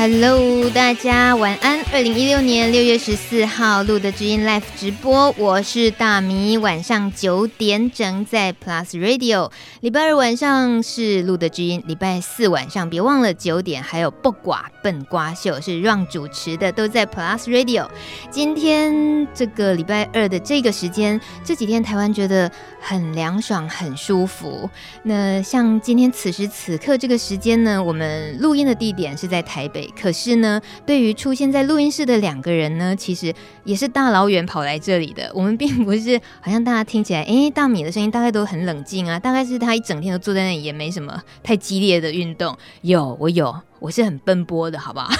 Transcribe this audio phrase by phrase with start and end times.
[0.00, 1.78] Hello，大家晚安。
[1.92, 9.50] 二零一六年六月十四号露德知音 Live 直播，我是大米，晚上九点整在 Plus Radio。
[9.82, 17.86] 礼拜二晚上是露德知音，礼拜四晚上别忘了九点还有不寡笨瓜秀是让主持的，都在 Plus Radio。
[18.30, 24.70] 今天这个礼拜二的这个时间，这几天台湾觉得很凉爽，很舒服。
[25.02, 35.30] 那像今天此时此刻这个时间呢，我们录音的地点是在台北，可是呢，对于出现在录音室的两个人呢，其实也是大老远跑来这里的。
[35.34, 42.56] 我们并不是好像大家听起来，诶，大米的声音大概都很冷静啊，大概是他一整天都坐在那里，也没什么太激烈的运动。
[42.82, 45.10] 有，我有，我是很奔波的，好不好？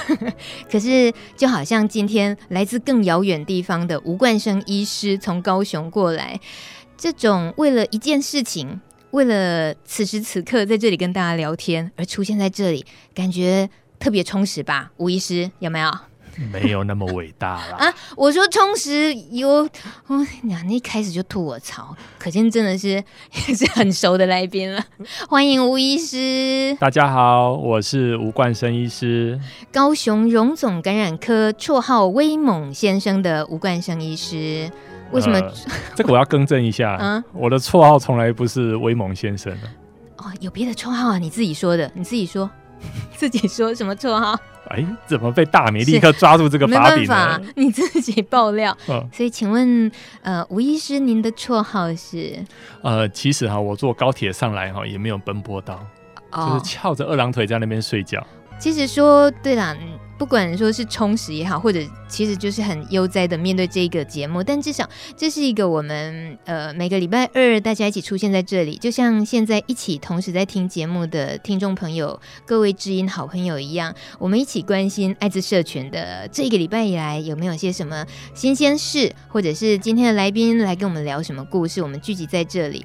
[0.70, 6.38] 可是就好像今天来自更遥远地方的吴冠生医师从高雄过来，
[6.96, 13.68] 这种为了一件事情，为了此时此刻在这里跟大家聊天而出现在这里，感觉。
[14.00, 15.90] 特别充实吧，吴医师有没有？
[16.50, 17.76] 没有那么伟大啦。
[17.84, 17.94] 啊！
[18.16, 19.68] 我说充实有，
[20.06, 23.04] 哦，你一开始就吐我槽，可见真的是也
[23.54, 24.82] 是很熟的来宾了。
[25.28, 26.74] 欢迎吴医师。
[26.80, 29.38] 大家好，我是吴冠生医师，
[29.70, 34.70] 高雄荣总感染科绰号威猛先生的吴冠生医师。
[35.10, 35.38] 为什么？
[35.38, 35.52] 呃、
[35.94, 39.68] 这个我要更正一下， 啊，我的绰号从来不是威猛先生的。
[40.16, 41.18] 哦，有别的绰号啊？
[41.18, 42.48] 你自己说的，你自己说。
[43.16, 44.38] 自己说什么绰号？
[44.68, 47.00] 哎，怎么被大米立刻抓住这个把柄呢？
[47.00, 48.76] 没办法，你自己爆料。
[48.88, 49.90] 嗯，所以请问，
[50.22, 52.38] 呃，吴医师，您的绰号是？
[52.82, 55.84] 呃，其实哈，我坐高铁上来哈，也没有奔波到，
[56.30, 58.24] 哦，就是翘着二郎腿在那边睡觉。
[58.58, 59.76] 其实说对了。
[60.20, 64.86] 不管说是充实也好，或者其实就是很悠哉的面对这个节目，但至少
[65.16, 78.04] 这是一个我们呃每个礼拜二大家一起出现在这里，就像现在一起同时在听节目的听众朋友、各位知音好朋友一样，我们一起关心艾滋社群的这一个礼拜以来有没有些什么
[78.34, 82.84] 新鲜事，或者是今天的来宾来跟我们聊什么故事，我们聚集在这里。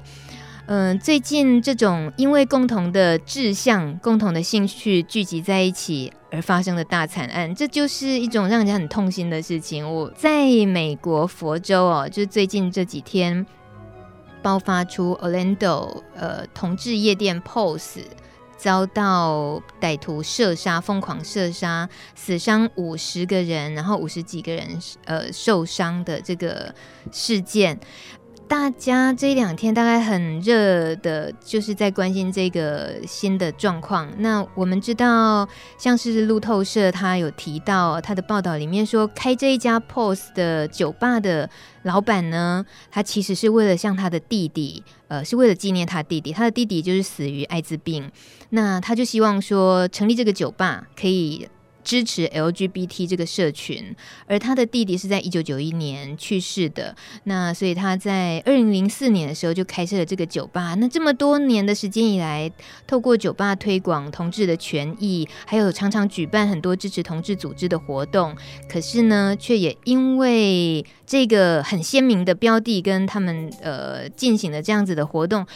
[0.68, 9.88] 嗯、最近这种因为共同的志向、共同的兴趣聚集在一起而发生的大惨案，这就是一种让人家很痛心的事情。
[9.88, 13.46] 我在美国佛州哦，就最近这几天
[14.42, 18.00] 爆发出 Orlando 呃同志夜店 pose
[18.56, 24.66] 遭到歹徒射杀，疯狂射杀，死伤五十个人，然后五十几个人
[25.04, 26.74] 呃受伤的这个
[27.12, 27.78] 事件。
[28.48, 34.08] 大家这两天大概很热的，就是在关心这个新的状况。
[34.18, 41.50] 那我们知道，像是路透社，他有提到他的报道里面说，开这一家 POS 的酒吧的
[41.82, 48.10] 老板呢，他其实是为了向他的弟弟，呃，是为了纪念他弟弟，他的弟弟就是死于艾滋病。
[48.50, 51.48] 那他就希望说，成立这个酒吧可以。
[51.86, 53.94] 支持 LGBT 这个社群，
[54.26, 60.74] 而他的弟弟是在一九九一年去世的，那所以他在二零零四年的时候就开设了这个酒吧。
[60.74, 62.50] 那这么多年的时间以来，
[62.88, 68.34] 透过酒吧推广同志的权益，还有常常举办很多支持同志组织的活动，
[68.68, 75.46] 可是呢，却也因为这个很鲜明的标的跟他们呃进行了这样子的活动。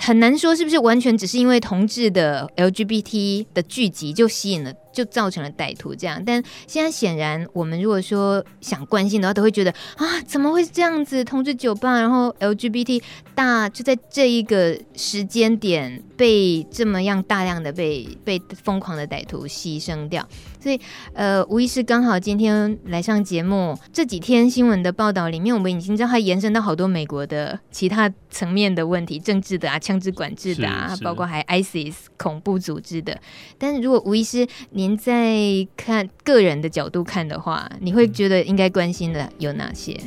[0.00, 6.22] 很难说是不是完全只是因为同志的 LGBT 的聚集就吸引了，就造成了歹徒这样。
[6.24, 11.22] 但现在显然，我们如果说想关心的话，都会觉得啊，怎么会这样子？
[11.22, 13.02] 同志酒吧，然后 LGBT
[13.34, 20.26] 大就在这一个时间点被这么样大量的被被疯狂的歹徒牺牲掉。
[20.62, 20.78] 所以，
[21.14, 23.78] 呃，吴医师刚好今天来上节目。
[23.92, 33.20] 这几天新闻的报道里面，我们已经知道它延伸到好多美国的其他层面的问题，政治的啊，枪支管制的啊，包括还 ISIS 恐怖组织的。
[33.58, 35.36] 但是如果吴医师您在
[35.76, 39.98] 看个人的角度看的话，你会觉得应该关心的有哪些？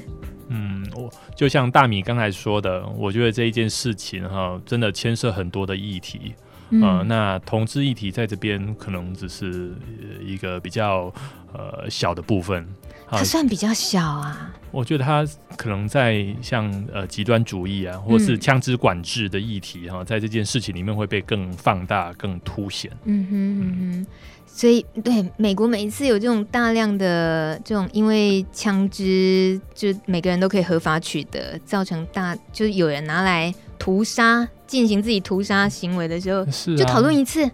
[0.48, 6.34] 嗯，我就像大米刚才说的，我觉得这一件事情哈，真的牵涉很多的议题。
[6.82, 9.74] 呃，那同志议题在这边可能只是
[10.26, 11.14] 一个比较
[11.54, 12.68] 呃小的部分。
[13.16, 15.24] 它算比较小啊，我觉得它
[15.56, 22.90] 可能在像呃极端主义啊，或是枪支管制的议题哈、嗯，在这件事情里面会被更放大、更凸显。
[23.04, 24.08] 嗯哼嗯哼，
[24.48, 37.48] 所以对美国每一次有这种大量的这种因为枪支就每个人都可以合法取得，造成大就是有人拿来屠杀、进行自己屠杀行为的时候，是、啊、就讨论一次。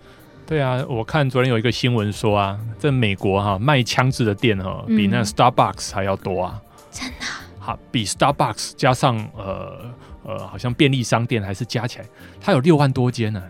[0.47, 7.25] 对啊，我看昨天有一个新闻说啊，在美国哈、啊、卖枪支的店哈、嗯、比那 Starbucks 还要多啊，真的？
[7.59, 9.93] 好，比 Starbucks 加上呃
[10.23, 12.05] 呃，好像便利商店还是加起来，
[12.39, 13.43] 它有六万多间呢。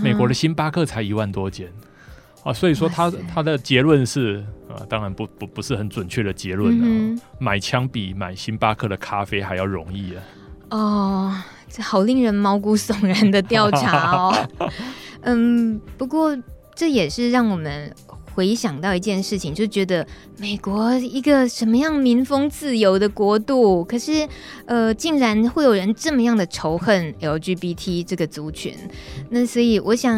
[0.00, 1.68] 美国的星巴克才一万多间
[2.44, 7.20] 啊，所以说他他的结论是啊，当然不不不是很准确的结论啊、嗯。
[7.40, 10.22] 买枪比买星巴克的咖啡还要容易啊。
[10.70, 11.34] 哦，
[11.68, 14.48] 这好令人毛骨悚然的调查哦。
[15.22, 16.36] 嗯，不过
[16.74, 17.92] 这也是让我们
[18.34, 20.06] 回想到一件事情，就觉得
[20.36, 24.28] 美国一个什么样民风自由的国度，可是
[24.64, 28.72] 呃，竟然会有人这么样的仇恨 LGBT 这个族群。
[29.30, 30.16] 那所以我想，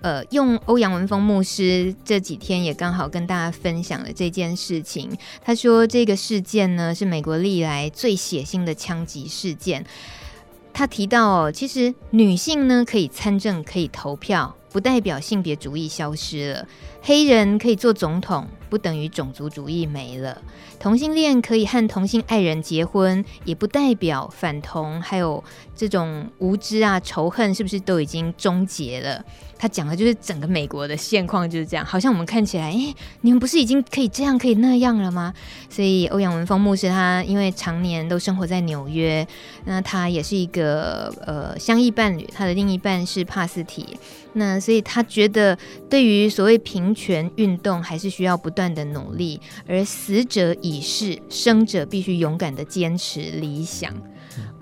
[0.00, 5.10] 呃，用欧阳文峰牧师这几天也刚好跟大家分享了这件事情。
[5.44, 9.84] 他说，这个事件呢是美国历来最血腥的枪击事件。
[10.74, 16.66] 他提到哦，其实女性呢可以参政，可以投票，不代表性别主义消失了；
[17.02, 20.36] 黑人可以做总统，不等于种族主义没了；
[20.78, 25.42] 同性恋可以和同性爱人结婚，也不代表反同还有
[25.74, 29.24] 这种无知啊、仇恨是不是都已经终结了？
[29.58, 35.32] 他讲的就是整个美国的现况就是这样，好像我们看起来，哎、你们不是已经可以这样可以那样了吗？
[35.70, 39.26] 所以欧阳文峰牧师他因为常年都生活在纽约，
[39.64, 43.96] 那他也是一个呃相异伴侣，他的另一半是帕斯提，
[44.32, 45.56] 那所以他觉得
[45.88, 53.94] 对于所谓平权运动还是需要不断的努力，而死者已逝，生者必须勇敢的坚持理想。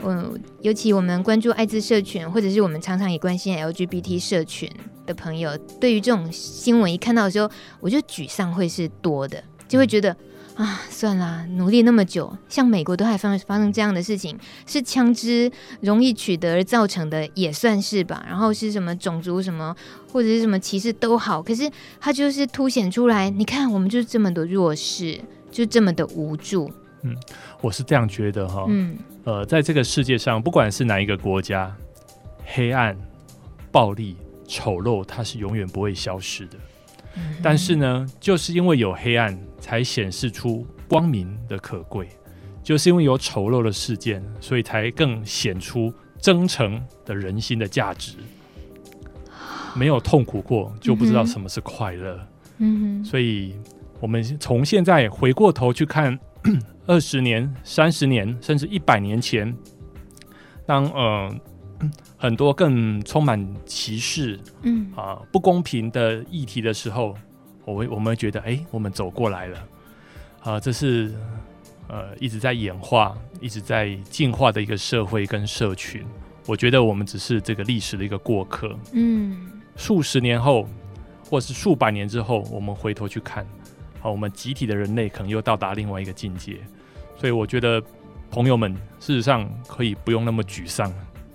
[0.02, 4.68] 嗯，尤其我们关注艾滋社群，或者是我们常常也关心 LGBT 社群
[5.06, 7.50] 的朋友，对于这种新闻一看到的时候，
[7.80, 10.16] 我觉得沮丧会是多的，就会觉得
[10.56, 14.36] 啊，算了，努力那么久，像美国都还发发生这样的事情，
[14.66, 18.24] 是枪支容易取得而造成的，也算是吧。
[18.26, 19.76] 然后是什么种族什么
[20.12, 21.70] 或者是什么歧视都好，可是
[22.00, 25.20] 它就是凸显出来，你看我们就是这么的弱势，
[25.50, 26.70] 就这么的无助。
[27.02, 27.16] 嗯，
[27.62, 28.66] 我是这样觉得哈。
[28.68, 31.74] 嗯，呃，在这个世界上，不管是哪一个国家，
[32.44, 32.96] 黑暗、
[33.72, 34.16] 暴力、
[34.46, 36.58] 丑陋，它是永远不会消失的。
[37.16, 37.36] 嗯。
[37.42, 42.04] 但是呢，就是因为有黑暗，才显示出光明的可贵；
[42.62, 45.90] 就是因为有丑陋的事件，所以才更显出
[46.20, 48.16] 真诚的人心的价值。
[49.74, 52.26] 没有痛苦过，就不知道什么是快乐。
[52.58, 53.54] 嗯，所以
[54.00, 56.18] 我们从现在回过头去看。
[56.86, 59.54] 二十年、三十年，甚至一百年前，
[60.66, 61.32] 当呃
[62.16, 67.14] 很多更充满歧视、嗯啊、呃、不公平的议题的时候，
[67.64, 69.58] 我会我们会觉得，哎、欸，我们走过来了
[70.40, 71.12] 啊、呃，这是
[71.88, 76.02] 呃一直在演化、一直在进化的一个社会跟社群。
[76.46, 78.74] 我觉得我们只是这个历史的一个过客。
[78.92, 79.46] 嗯，
[79.80, 80.68] 数十年后，
[81.24, 83.46] 或是数百年之后，我们回头去看。
[83.98, 86.58] 好，我们集体的人类可能又到达另外一个境界，
[87.16, 87.82] 所以我觉得
[88.30, 90.92] 朋友们事实上可以不用那么沮丧。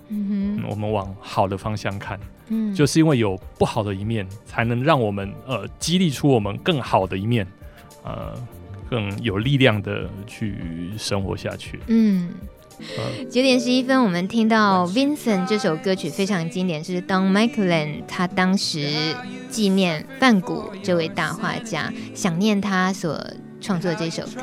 [0.08, 7.44] 嗯哼，我们往好的方向看，嗯，就是因为有不好的一面，才能让我们呃激励出我们更好的一面，
[8.04, 8.32] 呃，
[8.88, 11.80] 更有力量的去生活下去。
[11.88, 12.32] 嗯。
[13.30, 18.88] 九点十一分，我们听到 Vincent 这首歌曲非常经典，是 Don McLean 他当时
[19.50, 23.18] 纪念梵谷这位大画家，想念他所
[23.60, 24.42] 创作的这首歌。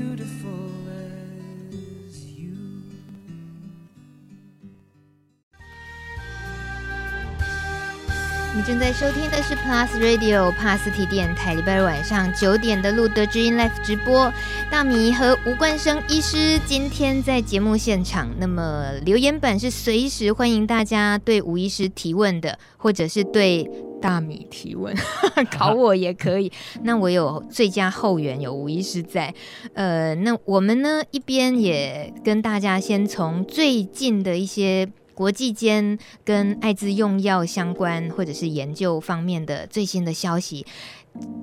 [8.65, 14.31] 正在收听的是 Plus Radio 帕斯提电台，礼拜日晚上九点的路德知音 Live 直播。
[14.69, 24.95] 大米和吴冠生医师今天在节目现场，那么留言板是随时欢迎大家对吴医师提问的，或者是对大米提问，
[25.51, 26.51] 考我也可以。
[26.83, 29.33] 那我有最佳后援，有吴医师在。
[29.73, 34.87] 呃，那我们呢一边也跟大家先从最近的一些。
[35.21, 40.65] 国际间跟艾滋用药相关或者是研究方面的最新的消息，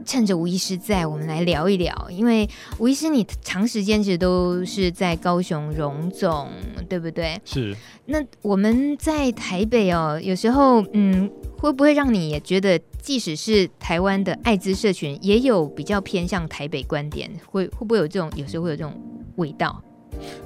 [0.04, 2.08] 趁着吴医师在，我们来聊一聊。
[2.10, 6.50] 因为吴医师，你长时间其实都是在高雄荣总，
[6.88, 7.40] 对不对？
[7.44, 7.72] 是。
[8.06, 17.30] 那我们在台北哦，有时候嗯，会不会让你也觉得，即使是台湾的艾滋社群，也有比较偏向台北观点？
[17.46, 18.28] 会会不会有这种？
[18.34, 18.92] 有时候会有这种
[19.36, 19.80] 味道？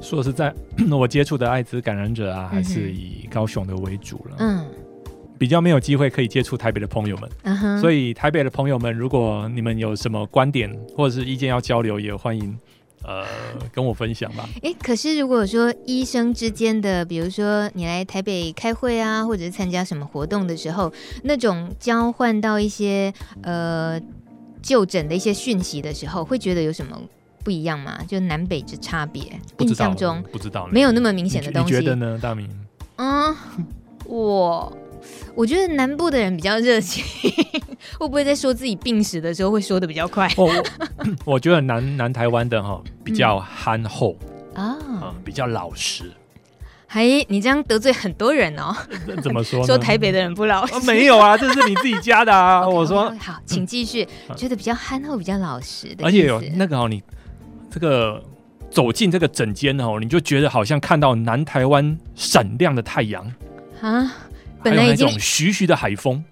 [0.01, 0.53] 说实在，
[0.91, 4.37] 我接触的艾滋感染者啊，还是以高雄的为主了。
[4.39, 4.67] 嗯，
[5.39, 7.31] 比较没有机会可以接触台北的朋友们。
[7.43, 12.57] 嗯哼，所以台北的朋友们，如果你们有什么观点或者是意见要交流，也欢迎
[13.05, 13.25] 呃
[13.73, 14.49] 跟我分享吧。
[14.57, 20.93] 哎、欸，可是如果说医生之间的，比如说你来台北开会啊，或者是参加什么活动的时候，
[21.25, 23.13] 那种交换到一些
[23.43, 24.01] 呃
[24.63, 27.01] 就诊的一些讯息的时候，会觉得有什么？
[27.43, 29.23] 不一样嘛，就南北之差别。
[29.59, 31.75] 印象中不知道，没有那么明显的东西。
[31.75, 32.49] 你觉得呢，大明？
[32.97, 33.35] 嗯，
[34.07, 34.77] 我
[35.35, 37.03] 我觉得南部的人比较热情，
[37.99, 40.29] 会不会在说自己病史的时候会说的比较快？
[40.37, 40.51] 我
[41.25, 44.17] 我觉得南南台湾的哈比较憨厚
[44.55, 46.13] 啊、嗯嗯，比较老实。
[46.87, 48.77] 还你这样得罪很多人哦？
[49.23, 49.65] 怎么说？
[49.65, 50.75] 说台北的人不老实？
[50.75, 52.61] 啊、没有啊，这是你自己加的啊。
[52.63, 54.07] okay, 我说好，请继续。
[54.29, 56.05] 嗯、觉得比较憨厚，比较老实的。
[56.05, 57.03] 而且有那个哦，你。
[57.73, 58.23] 这个
[58.71, 63.25] 走进这个诊间哦，你就觉得好像看到南台湾闪亮的太阳
[63.81, 64.15] 啊，
[64.63, 66.23] 本来已经徐徐的海风，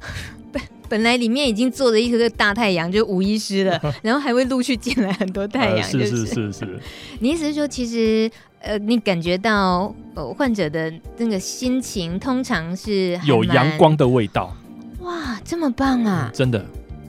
[0.50, 6.80] 本本来里面已经坐着一颗大太阳，就吴医师了， 然后还会陆续进来很多太阳，是是是是。
[7.20, 14.56] 你意思是说，其实呃，你感觉到呃患者的那个心情，通常是有阳光的味道。
[15.00, 16.30] 哇，这么棒啊！
[16.32, 16.64] 真的？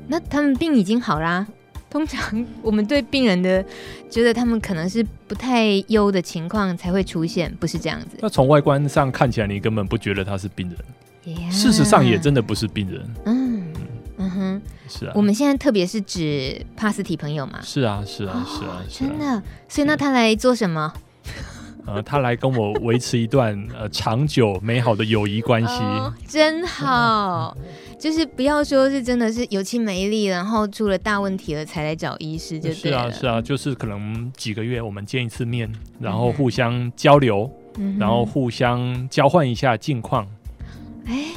[0.08, 1.48] 那他们病已经好啦？
[1.90, 3.64] 通常我们对病人的
[4.10, 8.18] 觉得他们可能是不太优的情况才会出现，不是这样子。
[8.20, 11.52] 那从外观上看起来，你根本不觉得他是病人，yeah.
[11.52, 13.02] 事实上也真的不是病人。
[13.26, 13.74] 嗯
[14.18, 15.14] 嗯哼，是啊。
[15.16, 17.60] 我们现在特别是指帕斯提朋友嘛？
[17.62, 19.42] 是啊是啊是啊，真的。
[19.70, 20.94] 所以那他来做什么？
[21.86, 27.56] 呃，他来跟我维持一段呃长久美好的友谊关系，哦，真好。
[28.00, 32.72] 就是不要说是真的是有气没力，然后出了大问题了才来找医师，就。
[32.72, 40.28] 是啊，是啊，就是可能几个月我们见一次面，然后互相交流，嗯、然后互相交换一下近况。
[41.06, 41.28] 哎、欸，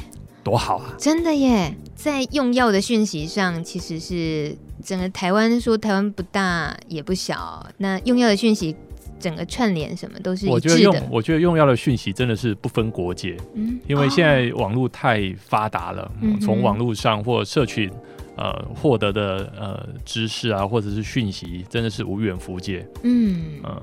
[0.44, 0.94] 多好啊！
[0.98, 8.76] 真的耶，在用药的讯息上，其实是整个台湾说台湾不大也不小，那用药的讯息。
[9.20, 10.54] 整个串联什么都是一致的。
[10.54, 17.90] 我觉得用我觉得用药的讯息真的是不分国界，嗯，因为现在网络太发达了，嗯，从网络上或社群
[18.36, 23.82] 呃获得的呃知识啊，或者是讯息，真的是无远弗届，嗯，呃，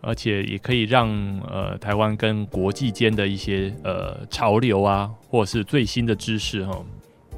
[0.00, 1.08] 而且也可以让
[1.40, 6.84] 呃台湾跟国际间的一些呃潮流啊，或者是最新的知识哈，呃，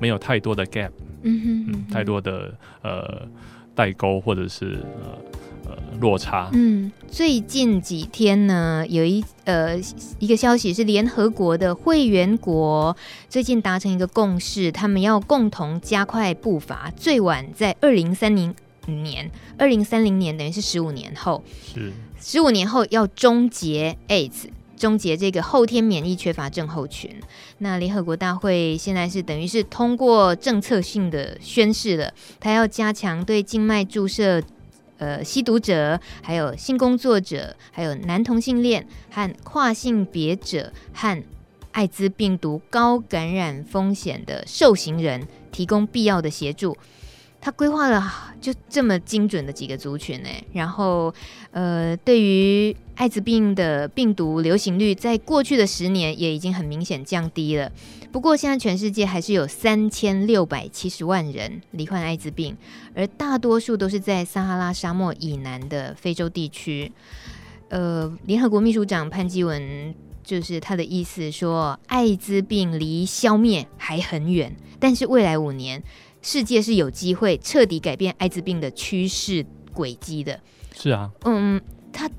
[0.00, 3.26] 没有太多的 gap，嗯哼，嗯，太多的呃
[3.74, 5.18] 代沟或者是呃。
[6.00, 6.48] 落差。
[6.52, 9.78] 嗯，最近几天呢，有一呃
[10.18, 12.96] 一个消息是联合国的会员国
[13.28, 18.54] 最近达成一个共识，他们要共同加快步伐，最晚在二零三零
[18.86, 21.42] 年，二零三零年等于是十五年后，
[21.74, 27.10] 是十五年后要终结 AIDS，终结这个后天免疫缺乏症候群。
[27.58, 34.42] 那联合国大会现在是等于是通过政策性的宣示了，他要加强对静脉注射。
[34.98, 41.22] 呃，吸毒者，还有性工作者，还有男同性恋和跨性别者和
[41.72, 46.76] 艾滋病毒高感染风险的受刑人，提供必要的协助。
[47.40, 51.14] 他规划了就这么精准的几个族群呢，然后
[51.52, 57.70] 呃，对于艾滋病的病毒流行率，在过去的十年也已经很明显降低了。
[58.10, 62.56] 不过，现在全世界还是有三千六百七十万人罹患艾滋病，
[62.94, 66.90] 而大多数都是在撒哈拉沙漠以南的非洲地区。
[67.68, 75.82] 呃，联合国秘书长潘基文就是他的意思说，艾滋病离消灭还很远，但是未来五年，
[76.22, 80.40] 世界是有机会彻底改变艾滋病的趋势轨迹的。
[80.74, 81.60] 是啊，嗯，
[81.92, 82.10] 他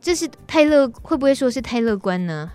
[0.00, 2.50] 这是太乐，会不会说是太乐观呢？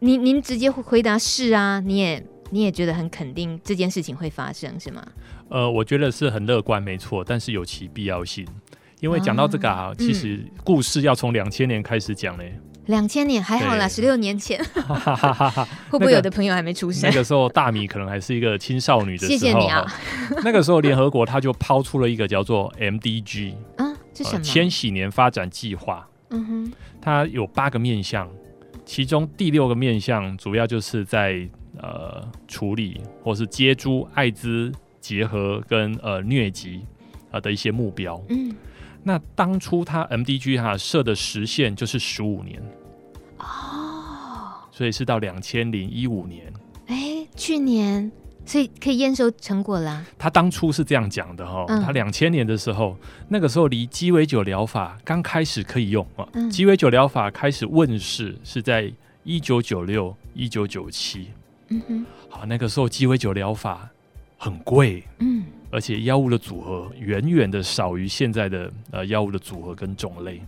[0.00, 5.04] 您您直接回答是啊，你也你也觉得很肯定这件事情会发生，是吗？
[5.48, 8.46] 呃，我觉得是很乐观，没错，但是有其必要性。
[9.00, 12.56] 因为讲到这个啊，哦、其实故事要从两千年开始讲嘞。
[12.86, 14.58] 两千年还好啦，十六年前，
[15.90, 17.08] 会不会有的朋友还没出生？
[17.08, 19.30] 那个、时候大米可能还是一个青少女的时候。
[19.30, 19.84] 谢谢你啊。
[20.44, 24.42] 那个时候联合国他就抛出了一个叫做 MDG， 啊，这什么？
[24.42, 26.08] 千禧年发展计划。
[26.30, 28.28] 嗯哼，它有八个面向，
[28.84, 31.48] 其中第六个面向主要就是在
[31.78, 36.84] 呃处理或是接诸艾滋结合跟呃疟疾
[37.30, 38.20] 啊的一些目标。
[38.28, 38.54] 嗯。
[39.04, 42.62] 那当初他 MDG 哈设的时限就是十五年
[43.38, 46.52] 哦，所以是到两千零一五年。
[46.86, 48.12] 哎，去年，
[48.44, 50.04] 所以可以验收成果啦。
[50.18, 52.96] 他当初是这样讲的哈，嗯、他两千年的时候，
[53.28, 58.92] 那个时候离鸡尾酒疗法刚开始可以用啊，嗯、鸡尾酒疗法开始问世是在
[59.24, 61.28] 一九九六、一九九七。
[61.68, 63.88] 嗯哼，好，那个时候鸡尾酒疗法
[64.36, 65.44] 很贵，嗯。
[65.70, 70.38] 而且药物的组合远远的少于现在的呃药物的组合跟种类。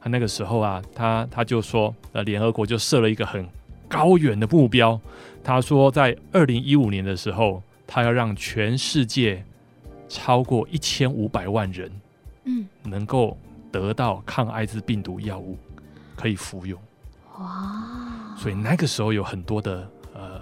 [0.00, 3.44] 他那个时候啊，他他就说，呃，联合国就设了一个很
[3.92, 4.98] 高远的目标。
[5.44, 9.44] 他说，在二零一五年的时候，他要让全世界
[10.08, 11.92] 超过一千五百万人，
[12.44, 13.36] 嗯，能够
[13.70, 15.58] 得到抗艾滋病毒药物
[16.16, 16.80] 可以服用。
[17.38, 18.34] 哇！
[18.36, 20.40] 所以那个时候有很多的呃。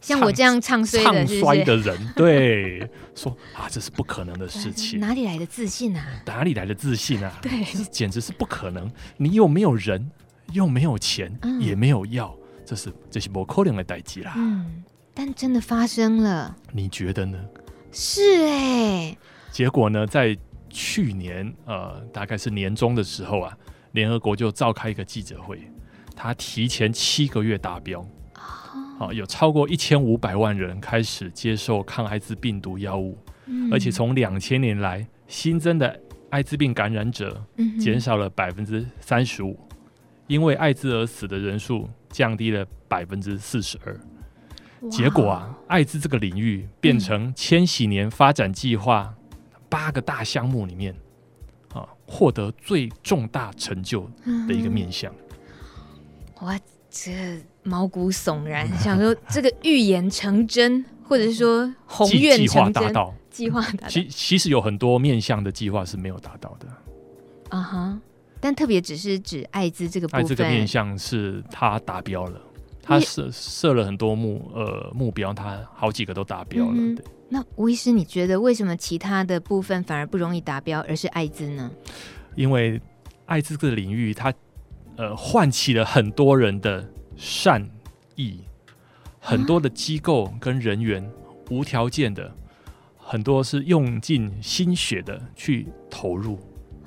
[0.00, 5.00] 像我这样唱衰的，唱衰的人， 对，说啊，这是不可能的事情。
[5.00, 6.22] 哪里来的自信啊？
[6.24, 7.32] 哪里来的自信啊？
[7.42, 8.88] 对，这简直是不可能。
[9.16, 10.08] 你有没有人，
[10.52, 12.34] 又没有钱，嗯、也没有药，
[12.64, 14.34] 这是这是不可能的代际啦。
[14.36, 14.82] 嗯，
[15.14, 17.38] 但真的发生了，你觉得呢？
[17.92, 19.18] 是哎、欸。
[19.50, 20.36] 结果呢，在
[20.68, 23.56] 去年呃，大概是年中的时候啊，
[23.92, 25.60] 联合国就召开一个记者会，
[26.14, 28.04] 他提前七个月达标。
[28.98, 36.00] 哦，有超过一千五百万人开始接受抗艾滋病毒药物，嗯、而且从两千年来新增的
[36.30, 37.42] 艾滋病感染者
[37.78, 39.58] 减少了百分之三十五，
[40.26, 43.94] 因为艾滋而死的人数降低了百分之四十二。
[44.80, 49.14] 哇结果啊，艾滋这个领域变成千禧年发展计划
[49.68, 50.94] 八个大项目里面
[51.72, 54.10] 啊，获得最重大成就
[54.46, 55.12] 的一个面向。
[56.40, 56.60] 哇、嗯，
[56.90, 57.42] 这。
[57.68, 63.88] 毛骨悚然，想说这个预言成真，或者是说 宏愿计划达到，计划达到。
[63.88, 66.68] 其其实有很多面向的计划是没有达到的。
[67.48, 67.98] 啊哈、uh，huh,
[68.40, 72.40] 但特别只是指艾滋这个部分，艾滋这个面向是他达标了，
[72.82, 76.74] 他设设了很多目呃目标，他好几个都达标了。
[76.74, 81.70] 嗯、对，那吴医师，你觉得为什么其他的部分反而不容易达标，而是艾滋呢？
[82.34, 82.80] 因为
[83.26, 84.32] 艾滋这个领域，它
[84.96, 86.86] 呃唤起了很多人的。
[87.18, 87.66] 善
[88.16, 88.42] 意，
[89.18, 91.10] 很多的机构跟人员
[91.48, 92.30] 无条件的，
[92.98, 96.38] 很多是用尽心血的去投入。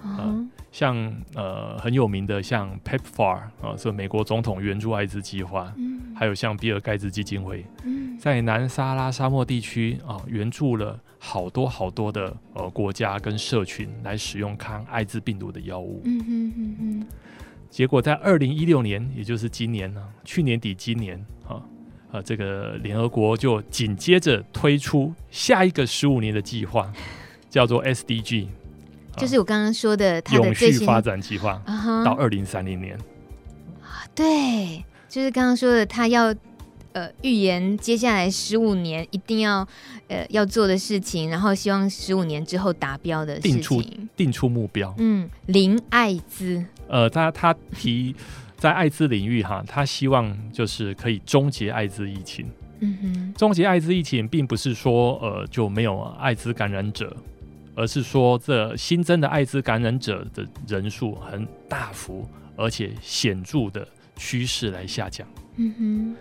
[0.03, 0.47] 呃、
[0.79, 16.01] 像呃很有名的像 PEPFAR 啊、呃，是美国总统援助艾滋计划，嗯、还有像比尔盖茨基金会，嗯、在南撒哈拉沙漠地区啊、呃，援助了好多好多的呃国家跟社群来使用抗艾滋病毒的药物。
[16.05, 17.07] 嗯哼哼哼。
[17.69, 21.61] 结果在二零一六年，也就是今年呢，去年底今年啊，
[22.09, 26.89] 啊，这个联合国就紧接着推出下一个十五年的计划，
[27.49, 28.47] 叫做 SDG，
[29.19, 31.61] 就是我刚刚说的他的永续发展计划，
[32.05, 32.97] 到二零三零年。
[34.15, 36.33] 对，就是刚刚说的，他要
[36.93, 39.67] 呃预言接下来十五年一定要
[40.07, 43.83] 呃要做的事情，然后希望十五年之后达标的事情，定出
[44.15, 46.65] 定出目标，嗯，零艾滋。
[46.87, 48.15] 呃，他他提
[48.57, 52.45] 在艾滋领域哈，他希望就是可以终结艾滋疫情。
[52.81, 57.15] 嗯哼，终结艾滋疫情，并不是说呃就没有艾滋感染者，
[57.79, 63.87] 而是说这新增的艾滋感染者的人数很大幅而且显著的
[64.17, 65.25] 趋势来下降。
[65.55, 66.15] 嗯哼，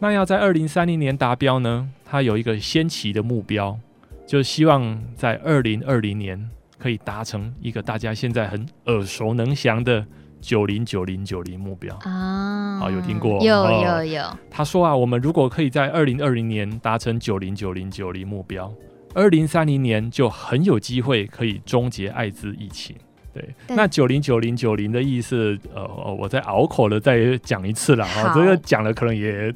[0.00, 1.88] 那要在二零三零年达标呢？
[2.04, 3.78] 他有一个先期的目标，
[4.26, 6.50] 就希望在二零二零年。
[6.76, 10.04] 可以达成一个大家现在很耳熟能详的
[10.42, 13.42] 九零九零九零目标啊，好，有听过？
[13.42, 13.80] 有有有。
[13.80, 18.70] 有有他说啊，我们如果可以在二零二零年达成九零九零九零目标，
[19.14, 22.94] 二零三零年就很有机会可以终结艾滋疫情。
[23.32, 29.52] 对，那九零九零九零的意思，呃，我再拗口的再讲一次了啊，这个讲了可能也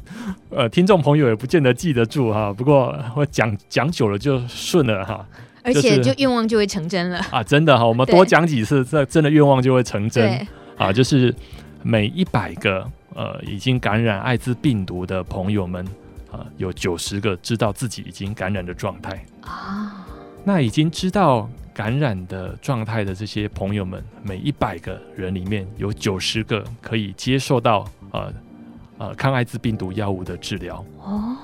[0.51, 5.25] 呃，听众朋友也不见得记得住哈，不过我讲讲久了就顺了哈。
[5.63, 7.43] 而且就愿望就会成真了 啊！
[7.43, 10.91] 真的哈，我们多讲几次，这真的愿望就会成真啊！
[10.91, 11.35] 就是
[11.83, 15.87] 每一百个呃已经感染艾滋病毒的朋友们，
[16.31, 20.07] 啊，有九十个知道自己已经感染的状态啊。
[20.45, 28.33] 那已经知道感染的状态的这些朋友们，每一百个人里面有九十个可以接受到呃
[28.99, 31.37] 呃抗艾滋病毒药物的治疗哦。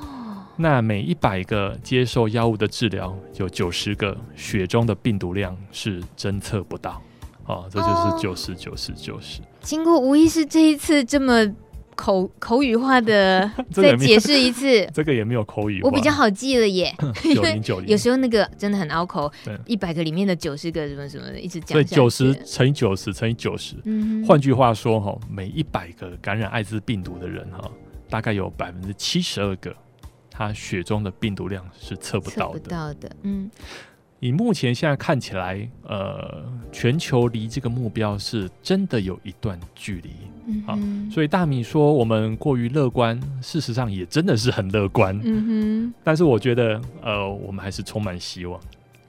[0.57, 7.03] 那每一百个接受药物的治疗，有九十个血中的病毒量是侦测不到
[7.47, 7.67] 哦。
[7.71, 9.41] 这就是九十九十九十。
[9.61, 11.55] 经过吴医师这一次这么。
[11.95, 16.95] 口口语化的 再解释一次， 这个也没有口语化，我比较好记了耶。
[17.35, 19.31] 九零九零， 有时候那个真的很拗口，
[19.67, 21.69] 一百个里面的九十个什么什么的，一直讲。
[21.71, 27.71] 所以九十乘以九十乘以九十，嗯，换句话说哈，每一百个感染艾滋病毒的人哈，
[28.09, 29.75] 大概有百分之七十二个，
[30.31, 32.59] 他血中的病毒量是测不到的。
[32.59, 33.51] 测不到的，嗯。
[34.25, 40.13] 以目前现在看起来，呃，全球离这个目标是真的有一段距离，
[40.47, 45.95] 嗯、啊，所以大米说我们过于乐观，事实上也真的是很乐观，嗯哼。
[46.03, 48.59] 但是我觉得，呃，我们还是充满希望。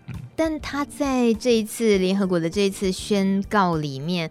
[0.10, 4.30] 嗯、但他在这一次联合国的这一次宣告里面，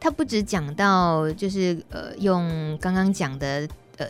[0.00, 3.68] 他不止讲到，就是呃，用刚刚讲的。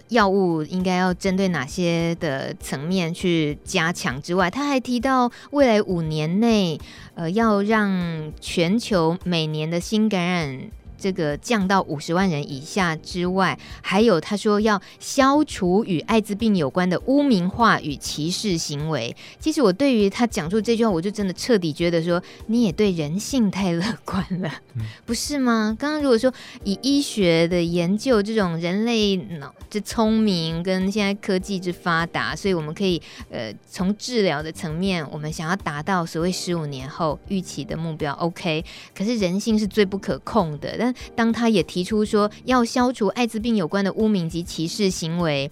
[0.09, 6.79] 药物应该要针对哪些的层面去加强之外，他还提到未来五年内，
[7.15, 10.61] 呃，要让全球每年的新感染。
[11.03, 19.15] 这个降到五十万人以下之外，还有他说要消除与艾滋病有关的污名化与歧视行为。
[19.41, 25.77] 其实我对于他讲出这句话，我就真的彻底觉得说，你也对人性太乐观了，嗯、不是吗？
[25.77, 38.65] 刚刚如果说以医学的研究，这种人类脑之聪明跟现在科技之发达，所以我们可以呃从治疗的层面，我们想要达到所谓十五年后预期的目标，OK。
[38.95, 45.51] 可是人性是最不可控的，但当他也提出说要消除艾滋病有关的污名及歧视行为，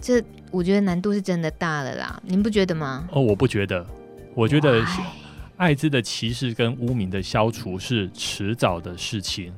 [0.00, 3.08] 这我觉得难度是真的大了啦，您不觉得吗？
[3.12, 3.86] 哦，我不觉得，
[4.34, 4.84] 我觉得
[5.56, 9.52] 艾滋的歧视跟污名的消除是迟早的事情。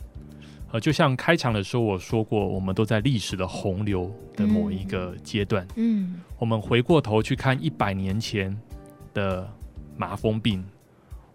[0.73, 5.67] 呃，就像开场的时候我说过，我们都在历史的洪流的某一个阶段。
[5.77, 8.59] 嗯，我们回过头去看一百年前
[9.13, 9.47] 的
[9.97, 10.65] 麻风病，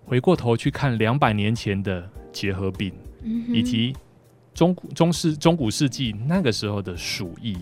[0.04, 2.92] 回过头去看两百年前的结核病。
[3.50, 3.96] 以及
[4.54, 7.58] 中中世中古世纪那个时候的鼠疫，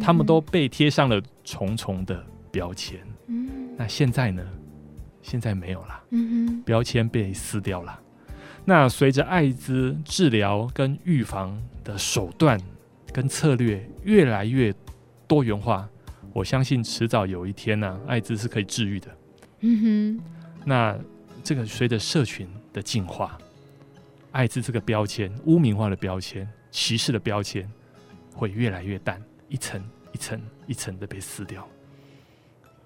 [0.00, 3.00] 他们都被贴上了重重的标签。
[3.76, 4.42] 那现在呢？
[5.22, 6.02] 现在没有了。
[6.64, 8.00] 标签被撕掉了。
[8.64, 12.60] 那随着艾滋治疗跟预防的手段
[13.12, 14.74] 跟策略越来越
[15.26, 15.88] 多元化，
[16.32, 19.08] 我相信迟早有一天呢、啊，艾滋是可以治愈的。
[20.64, 20.98] 那
[21.42, 23.38] 这个随着社群的进化。
[24.32, 27.68] 艾滋这个标签、污名化的标签、歧视的标签，
[28.34, 31.66] 会越来越淡，一层一层一层的被撕掉。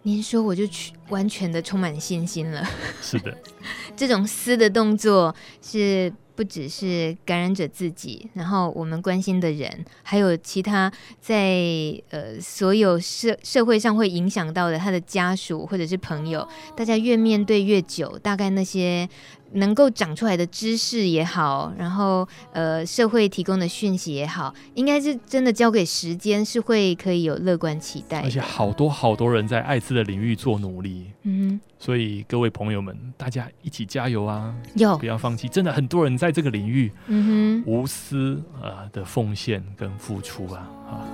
[0.03, 2.67] 您说，我就去完全的充满信心了。
[3.01, 3.37] 是的，
[3.97, 6.13] 这种撕的动作是。
[6.37, 11.63] 不只是感染者自己，然后我们关心的人，还有其他在
[12.11, 16.45] 呃所有社社会上会影响到的他的家属或者是朋友，
[16.77, 19.09] 大家越面对越久，大概那些
[19.55, 28.23] 能够长出来的知识也好，然后呃社会提供的讯息也好，应该是真的交给时间，是会可以有乐观期待。
[28.23, 34.53] 而且好多好多人在艾滋的领域做努力，嗯哼，所以各位朋友们，大家一起加油啊！
[34.75, 36.25] 有不要放弃，真的很多人在。
[36.25, 41.05] 在这个领域，嗯哼，无私啊的奉献跟付出啊，啊，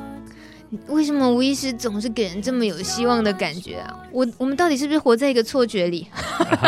[0.86, 3.98] 为什么吴医师总是给人这么有希望的感觉啊？
[4.12, 6.06] 我我们到底是不是活在一个错觉里？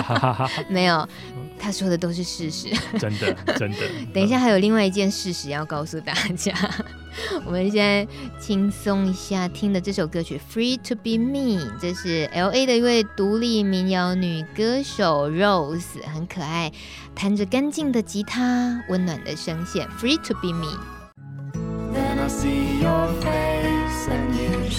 [0.69, 1.09] 没有，
[1.59, 3.79] 他说的都是事实，真的真的。
[4.12, 6.53] 等一下还有另外一件事实要告诉大家。
[7.45, 8.07] 我们现在
[8.41, 12.67] 轻松一下，听的这首歌曲《Free to Be Me》，这是 L.A.
[12.67, 16.73] 的一位独立民谣女歌手 Rose，很可爱，
[17.15, 20.67] 弹着干净的吉他，温暖的声线，《Free to Be Me》。
[21.95, 23.72] Then I see your face and you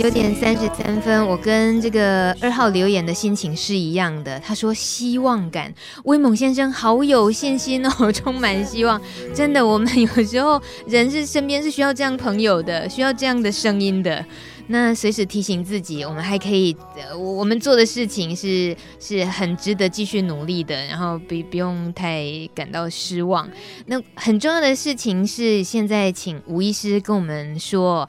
[0.00, 4.40] 九点三十三分，我跟这个二号留言的心情是一样的。
[4.40, 5.70] 他说：“希望感，
[6.04, 8.98] 威猛先生好有信心哦， 充满希望。
[9.34, 14.24] 真的，我们有时候人是身边是需要这样朋友的，需要这样的声音的。
[14.68, 16.74] 那随时提醒自己，我们还可以，
[17.18, 20.86] 我们做的事情是是很值得继续努力的。
[20.86, 23.46] 然后不不用太感到失望。
[23.84, 28.08] 那很重要的事情是，现在请吴医师跟我们说。”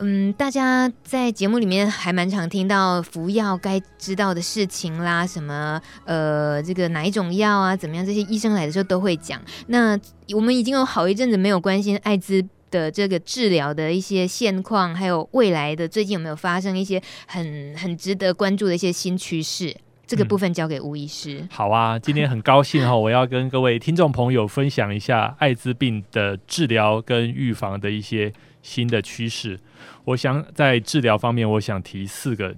[0.00, 8.04] 嗯，大家在节目里面还蛮常听到服药该知道的事情啦，什么呃，这个哪一种药啊，怎么样？
[8.04, 9.40] 这些医生来的时候都会讲。
[9.66, 9.98] 那
[10.34, 19.76] 我们已经有好一阵子没有关心艾滋的这个治疗的一些现况，还有未来的最近有没有发生一些很很值得关注的一些新趋势？
[20.06, 21.40] 这个部分交给吴医师。
[21.40, 21.48] 嗯。
[21.52, 29.58] 好啊，今天很高兴哈，我要跟各位听众朋友分享一下艾滋病的治疗跟预防的一些新的趋势。
[30.04, 32.54] 我想在治疗方面，我想提四个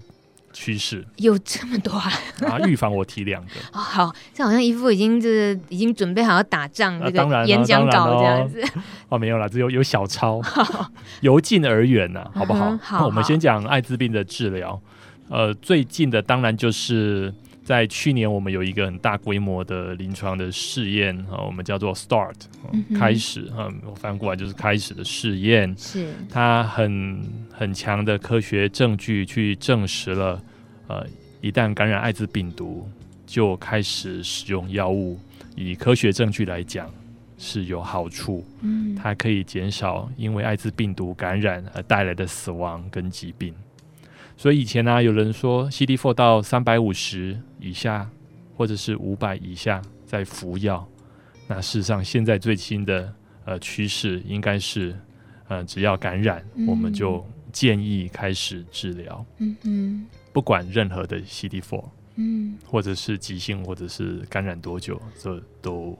[0.53, 1.05] 趋势。
[1.17, 2.13] 有这么多啊？
[2.47, 3.53] 啊， 预防我提两个。
[3.73, 8.63] 哦，好，这好像一副已经就是已经准备好要打仗这个演讲稿这样子。
[9.09, 10.41] 哦，没有啦，只有有小抄，
[11.21, 12.67] 由近而远呐，好不好？
[12.71, 14.81] 嗯、好，好，我们先讲艾滋病的治疗。
[15.29, 17.33] 呃，最近的当然就是。
[17.65, 22.35] 在去年，我们有一个很大规模的临床的试验啊，我们叫做 START，
[22.73, 25.73] 嗯、开始啊，我翻过来就是开始的试验。
[25.79, 27.23] 是它很
[27.53, 30.43] 很强的科学证据去证实了，
[30.89, 31.07] 呃，
[31.41, 32.89] 一旦感染艾滋病毒，
[33.25, 35.19] 就开始使用药物。
[35.55, 36.91] 以科学证据来讲，
[37.39, 38.45] 是有好处。
[38.63, 43.55] 嗯，它可以减少因为艾滋病毒感染而带来的死亡跟疾病。
[44.37, 48.11] 所以以前呢、啊，有人说 CD4 到三百五十以下，
[48.57, 50.87] 或者是五百以下在服药。
[51.47, 54.99] 那事实上，现在最新的呃趋势应该是，
[55.49, 59.25] 呃，只要感染，嗯、我们就建议开始治疗。
[59.39, 61.85] 嗯嗯，不管任何的 CD4，
[62.17, 65.99] 嗯，或者是急性，或者是感染多久，这都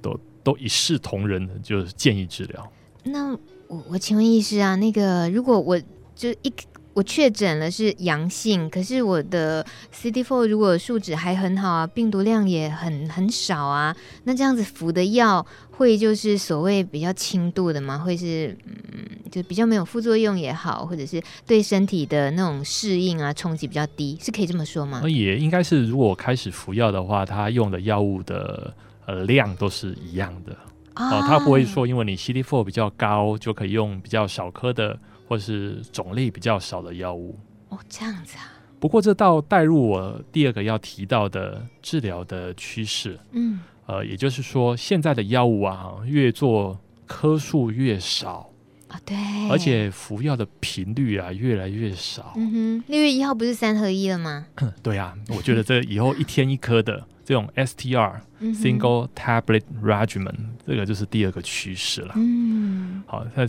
[0.00, 2.72] 都都一视同仁的，就是建议治疗。
[3.02, 3.32] 那
[3.68, 5.80] 我我请问医师啊，那个如果我
[6.14, 6.52] 就一。
[6.94, 17.98] 我确诊了是阳性，可是我的 CD4 如果数值还很好啊，病毒量也很很少啊，那这样子服的药会就是所谓比较轻度的吗？
[17.98, 25.02] 会是嗯，就比较没有副作用也好，或者是对身体的那种适应啊冲击比较低，是可以这么说吗？
[25.08, 28.72] 也应该是，如果开始服药的话，他用的药物的
[29.06, 30.56] 呃量都是一样的
[30.94, 34.96] 哦，他不会说因为你 CD4 比较高就可以用比较少颗的。
[35.26, 38.52] 或是种类比较少的药物哦，这样子啊。
[38.80, 48.50] 不过这倒带入我第二个要提到的治疗的趋势，嗯，呃，也就是说，现在的药物啊，越做颗数越少
[48.88, 49.16] 啊，对，
[49.48, 52.34] 而且服药的频率啊越来越少。
[52.36, 54.46] 嗯哼，六月一号不是三合一了吗？
[54.82, 62.12] 对啊，我觉得这以后一天一颗的这种 STR、嗯、Single Tablet Regimen，这个就是第二个趋势了。
[62.16, 63.48] 嗯，好，那。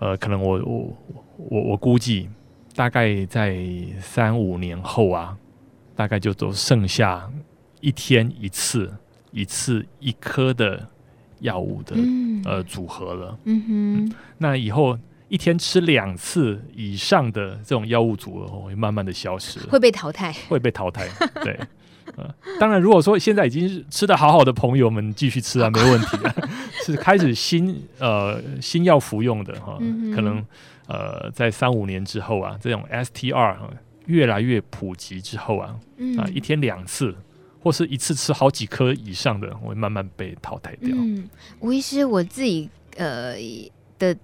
[0.00, 0.96] 呃，可能我我
[1.36, 2.28] 我我估计，
[2.74, 3.64] 大概在
[4.00, 5.38] 三五年后啊，
[5.94, 7.30] 大概就都剩下
[7.80, 8.92] 一天一次、
[9.30, 10.86] 一次一颗的
[11.38, 13.38] 药物的、嗯、呃组合了。
[13.44, 21.08] 嗯哼嗯，那以后一天吃两次以上的这种药物组合会慢慢的消失，会被淘汰，会被淘汰。
[21.44, 21.58] 对。
[22.16, 26.34] 呃，当然，如果说现在已经吃的好好的朋友们继续吃啊，没问题啊。
[26.84, 30.44] 是开始新呃新药服用的哈，嗯、可能
[30.86, 33.56] 呃在三五年之后啊，这种 STR
[34.06, 37.14] 越来越普及之后啊，嗯、啊一天两次
[37.62, 40.90] 或是一次吃好几颗以上的，会慢慢被淘汰掉。
[40.92, 41.28] 嗯，
[41.60, 43.34] 吴医师，我自己呃
[43.98, 44.14] 的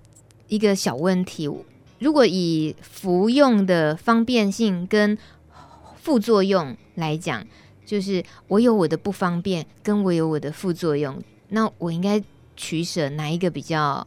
[0.49, 1.51] 一个小问题，
[1.99, 5.17] 如果以服用的方便性跟
[5.97, 7.45] 副作用来讲。
[7.91, 12.23] 就是我有我的不方便，跟我有我的副作用，那我应该
[12.57, 14.07] 取舍哪一个比较？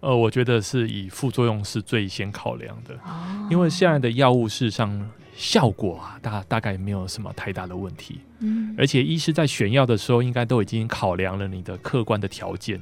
[0.00, 8.20] 呃，我觉得是以副作用是最先考量的，哦、因为现在的药物事实上效果啊，大大概没有什么太大的问题。
[8.40, 12.78] 嗯，而且医师在选药的时候，应该都已经考量了你的客观的条件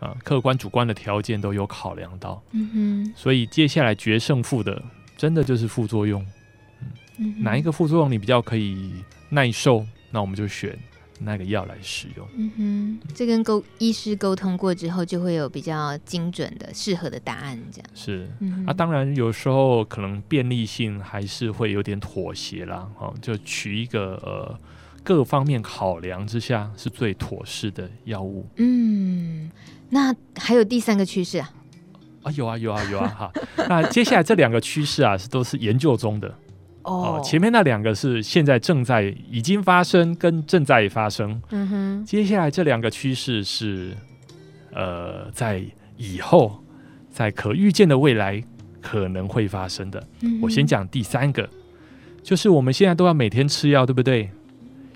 [0.00, 2.42] 啊，客观主观的条件都有考量到。
[2.50, 4.82] 嗯哼，所以接下来决胜负的，
[5.16, 6.20] 真的就是副作用。
[7.18, 8.92] 嗯，嗯，哪一个副作用你比较可以？
[9.28, 10.78] 耐受，那我们就选
[11.20, 12.28] 那个药来使用。
[12.36, 17.58] 嗯哼，这跟沟医师沟通过之后，就会有比较精准的、适合的答案。
[17.72, 22.88] 这样是，嗯、哼啊，当然有时候可能便利性还是会有点妥协啦。
[22.98, 24.58] 哦，就取一个呃
[25.02, 28.46] 各方面考量之下是最妥适的药物。
[28.56, 29.50] 嗯，
[29.90, 31.50] 那还有第三个趋势啊？
[32.22, 33.32] 啊，有啊，有啊，有啊，哈。
[33.68, 36.32] 那接下来这两个趋势啊，是都是研究中的
[36.88, 37.22] 哦、呃。
[37.22, 41.40] 前面那两个是现在正在已经发生跟正在发生。
[41.50, 42.04] 嗯哼。
[42.04, 43.96] 接下来这两个趋势是
[44.72, 45.62] 呃，在
[45.96, 46.62] 以后
[47.10, 48.42] 在可预见的未来
[48.80, 50.02] 可能会发生的。
[50.20, 51.48] 嗯、我先讲第三个，
[52.22, 54.30] 就是我们现在都要每天吃药，对不对？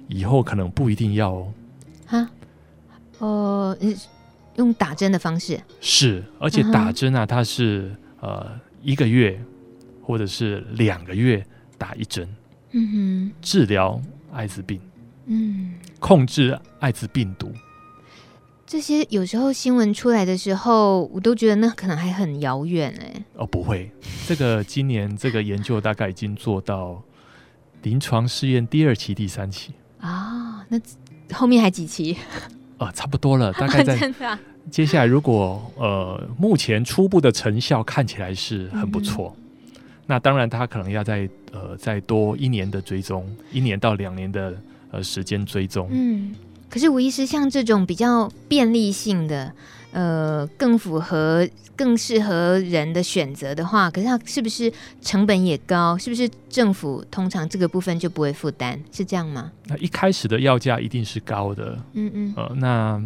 [0.09, 1.53] 以后可能不一定要哦。
[2.07, 2.31] 哈？
[3.19, 3.89] 哦、呃。
[4.57, 8.47] 用打针的方式是，而且打针啊，它是呃
[8.83, 9.41] 一个月
[10.03, 11.43] 或者是两个月
[11.83, 12.29] 打一针，
[12.71, 14.01] 嗯哼，治疗
[14.33, 14.81] 艾滋病，
[15.27, 17.51] 嗯，控制艾滋病毒。
[18.65, 23.25] 这些有时候新闻出来的时候，我都觉得那可能还很遥远哎。
[23.35, 23.91] 哦，不会，
[24.29, 27.03] 这个今年这个研究大概已经做到
[27.83, 29.73] 临床试验第二期、第三期。
[29.99, 30.81] 啊，那
[31.35, 32.17] 后面还几期？
[32.79, 33.99] 呃，差不多了， 大概在
[34.71, 39.42] 接下来，如果呃目前初步的成效看起来是很不错，嗯、
[40.07, 44.55] 那当然他可能要再呃再多一年的追踪，一年到两年的
[44.91, 45.89] 呃时间追踪。
[45.91, 46.35] 嗯，
[46.69, 49.53] 可是吴医师像这种比较便利性的，
[49.93, 55.97] 呃，更符合、更适合人的选择的话，可是它是不是成本也高？
[55.97, 58.79] 是不是政府通常这个部分就不会负担？
[58.91, 59.53] 是这样吗？
[59.67, 63.03] 那一开始的药价一定是高的，嗯嗯，呃，那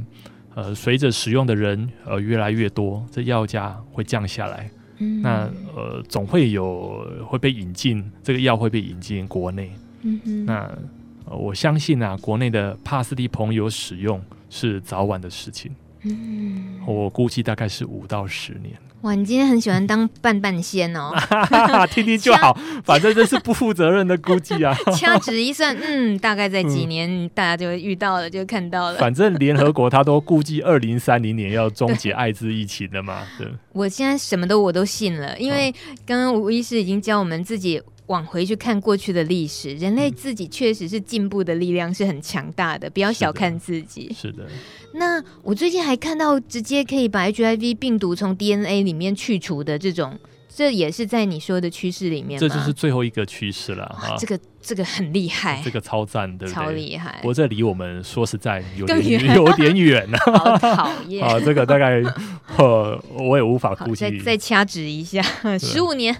[0.54, 9.70] 呃，随着使用的人呃越来越多，这药价会降下来，嗯，那呃，总会有会被引进，这个药会被引进国内，
[10.02, 10.78] 嗯哼，那
[11.26, 18.74] 呃，我相信啊，国内的帕斯蒂朋友使用是早晚的事情，嗯，我估计大概是五到十年。
[19.02, 21.12] 哇，你今天很喜欢当半半仙哦，
[21.92, 24.74] 听听就好，反正这是不负责任的估计啊。
[24.96, 28.98] 掐指一算，嗯，大概在几年， 嗯、大家就会遇到了，就看到了。
[28.98, 33.22] 反正联合国他都估计二零三零年要终结艾滋疫情的嘛。
[33.38, 35.72] 对，我现在什么都我都信了，因为
[36.06, 37.80] 刚刚吴医师已经教我们自己。
[38.06, 44.14] 往回去看过去的历史，人类自己确实是进步的力量是很强大的，不要小看自己。
[44.14, 44.48] 是的。
[44.48, 44.54] 是的。
[44.94, 50.18] 那我最近还看到直接可以把 HIV 病毒从 DNA 里面去除的这种，
[50.56, 52.40] 这也是在你说的趋势里面。
[52.40, 54.16] 这就是最后一个趋势了哈。
[54.18, 56.64] 这个这个很厉害，这个超赞，对不对？
[56.64, 57.18] 超厉害。
[57.20, 60.16] 不过这离我们说实在有点远 有点远呢。
[60.32, 61.22] 好讨厌。
[61.22, 62.02] 啊，这个大概
[62.56, 64.18] 呃我也无法估计。
[64.18, 65.20] 再再掐指一下，
[65.58, 66.16] 十五年。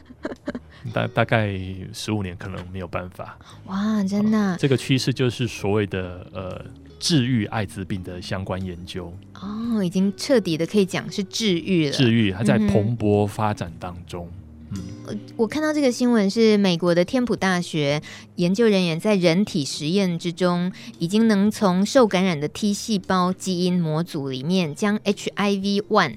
[0.92, 1.59] 大大概
[1.94, 6.64] 十五年可能没有办法哇，真的、呃，这个趋势就是所谓的呃
[6.99, 9.13] 治愈艾滋病的相关研究。
[9.35, 14.29] 哦，已经彻底的可以讲是治愈了，治愈还在蓬勃发展当中。
[14.71, 18.03] 嗯，嗯，我看到这个新闻是美国的天普大学
[18.35, 26.17] 研究人员在人体实验之中，已经能从受感染的 T 细胞基因模组里面将 HIV one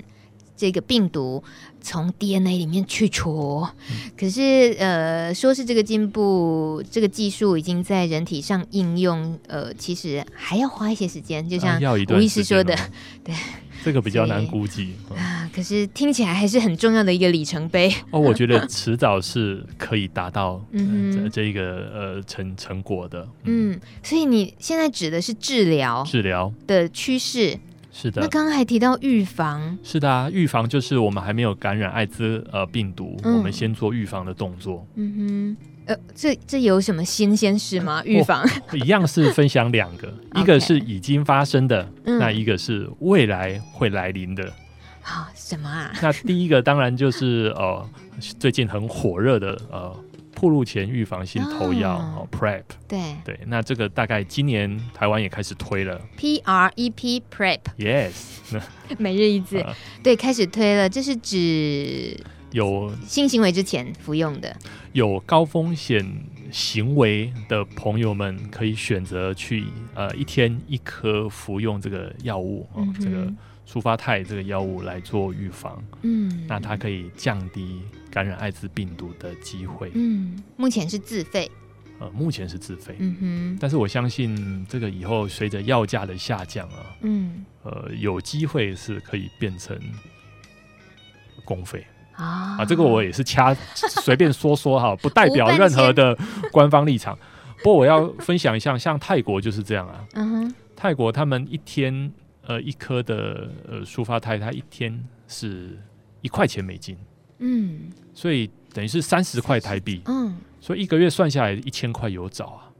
[0.59, 1.41] 这个病毒。
[1.81, 12.75] 从 DNA 里面去除，嗯、可是呃，说是这个进步，这个技术已经在人体上应用，呃，其实还要花一些时间，就像吴医师说的，
[13.23, 13.33] 对，
[13.81, 15.49] 这个比较难估计啊。
[15.55, 18.19] 可是听起来还是很重要的一个里程碑哦。
[18.19, 23.25] 我觉得迟早是可以达到 嗯、呃、这个呃成成果的。
[23.45, 27.57] 嗯，嗯，所以你现在指的是治疗治疗的趋势。
[28.01, 34.87] 是的，那刚刚还提到预防，是的啊，预防就是我们还没有感染艾滋呃病毒，嗯、我们先做预防的动作。
[34.95, 38.01] 嗯哼，呃，这这有什么新鲜事吗？
[38.05, 44.49] 预防、哦、 一样是分享两个， 一个是已经发生的，那一个是未来会来临的。
[45.01, 45.91] 好、嗯，什么啊？
[46.01, 47.85] 那第一个当然就是呃，
[48.39, 49.93] 最近很火热的呃。
[50.39, 52.99] 暴露前预防性投药哦，PrEP，对。
[53.25, 58.13] 对，那这个大概今年台湾也开始推了，PrEP PrEP，Yes，
[58.97, 59.61] 每日一字，
[60.01, 62.17] 对，开始推了，这是指
[62.51, 64.55] 有性行为之前服用的，
[64.93, 66.05] 有高风险
[66.51, 73.29] 行为的朋友们可以选择去呃一天一颗服用这个药物哦，这个。
[73.65, 81.49] 舒发泰这个药物来做预防，嗯，那它可以降低感染艾滋病毒的机会，嗯，目前是自费，
[81.99, 89.77] 呃，目前是自费，嗯哼，但是我相信这个以后随着药价的下降啊，嗯，呃，有机会是可以变成
[91.45, 91.85] 公费。
[92.13, 96.17] 啊，啊，这个我也是掐随便说说哈， 不代表任何的
[96.51, 97.17] 官方立场，
[97.59, 102.11] 不过我要分享一下，像泰国就是这样啊，嗯哼，泰国他们一天。
[102.47, 105.77] 呃，一颗的呃舒发泰，它一天是
[106.21, 106.97] 一块钱美金，
[107.39, 112.71] 嗯，所以等于是三十块台币，嗯，所以一个月算下来一千块有找啊，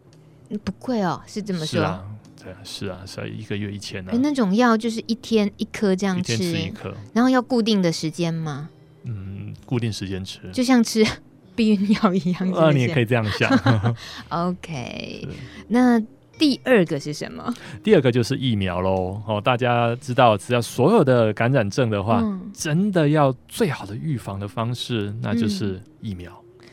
[0.64, 2.06] 不贵哦，是这么说，是啊，
[2.44, 4.20] 对啊，是啊，所以一个月一千呢、啊。
[4.22, 8.70] 那种药就是一天一颗这样吃，一天吃一颗，然后要固定的时间吗？
[9.04, 11.06] 嗯固定时间吃，就像吃
[11.56, 12.52] 避孕药一样。
[12.52, 13.50] 呃，你也可以这样想。
[14.30, 15.28] OK，
[15.70, 16.02] 那
[16.40, 17.54] 第二个是什么？
[17.84, 19.22] 第二个就是疫苗喽。
[19.28, 26.32] 哦，大家知道，只要所有的感染症的话，嗯、真的要最好的预防的方式，那就是疫苗。
[26.62, 26.66] 嗯、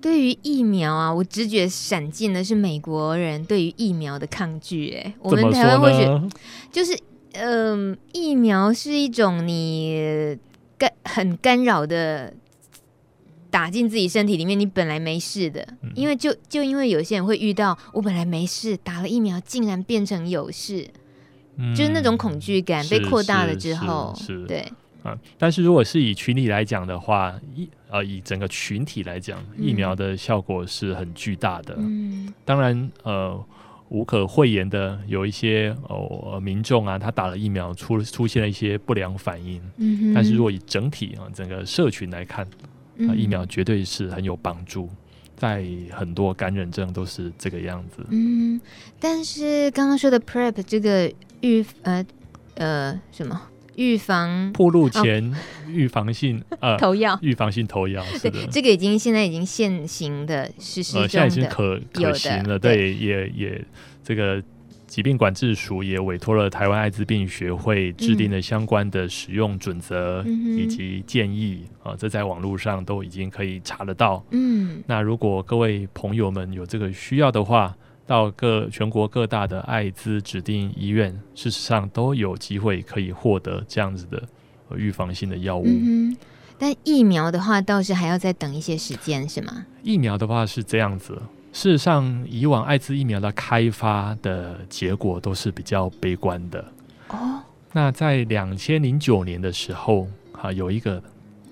[0.00, 4.94] 对于疫苗啊，我直觉闪进的是美国人对于疫苗的抗拒。
[4.94, 6.04] 哎，我们台湾或许
[6.70, 6.94] 就是，
[7.32, 10.38] 嗯、呃，疫苗是一种你
[10.78, 12.34] 干很干扰的。
[13.54, 20.90] 打进自己身体里面，你本来没事的，嗯、因为就就因为有些人会遇到，我本来没事，打了疫苗竟然变成有事，
[21.58, 24.12] 嗯、就是那种恐惧感被扩大了之后，
[24.48, 24.66] 对，
[25.04, 31.76] 啊，但是如果是以群体来讲的话，以呃以整个群体来讲，疫苗的效果是很巨大的。
[31.78, 33.40] 嗯，当然呃
[33.88, 42.44] 无可讳言的，有一些哦民众啊，他打了疫苗出出现了一些不良反应，嗯，但是如果以整体啊整个社群来看。
[43.08, 44.88] 啊，疫苗绝对是很有帮助，
[45.36, 48.04] 在很多感染症都是这个样子。
[48.10, 48.60] 嗯，
[49.00, 52.04] 但是刚刚说的 PrEP 这个预呃
[52.54, 53.40] 呃什么
[53.76, 55.34] 预防铺路前
[55.68, 63.64] 预防性、哦、呃 投药预防性投药，对，这个已经现在已经现行的实施的，呃，现在已经可可行了，对，对也也
[64.02, 64.42] 这个。
[64.94, 70.24] 疾病管制署也委托了台湾艾滋病学会制定的相关的使用准则
[70.56, 74.24] 以及建议、嗯、啊，这在网络上都已经可以查得到。
[74.30, 77.76] 嗯，那如果各位朋友们有这个需要的话，
[78.06, 84.22] 到各全国各大的艾滋指定医院，事实上都有机会可以获得这样子的
[84.76, 85.64] 预防性的药物。
[85.66, 86.16] 嗯，
[86.56, 89.66] 但疫苗的话，倒是还要再等一些时间，是吗？
[89.82, 91.20] 疫苗的话是这样子。
[91.54, 96.64] 事实上，以往艾滋疫苗的开发的结果都是比较悲观的。
[97.08, 97.40] 哦，
[97.72, 101.00] 那在两千零九年的时候，啊，有一个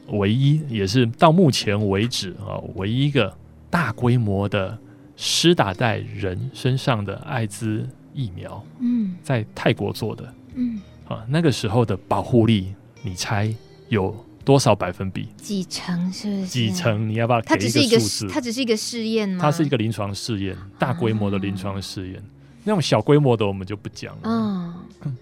[0.08, 3.32] 唯一也是到目前为止啊，唯一一个
[3.70, 4.76] 大规模的
[5.16, 13.54] 施打在人身上的艾滋疫苗，嗯，在泰国做的，嗯，啊，那个时候的保护力，你猜
[13.88, 14.12] 有
[14.44, 15.28] 多少百分比？
[15.36, 16.46] 几成是不是？
[16.46, 17.08] 几成？
[17.08, 17.40] 你要不要？
[17.42, 17.96] 它只是一个，
[18.30, 19.38] 它只是一个试验吗？
[19.40, 22.18] 它是一个临床试验，大规模的临床试验。
[22.18, 22.24] 啊、
[22.64, 24.20] 那种小规模的我们就不讲了。
[24.24, 25.16] 嗯，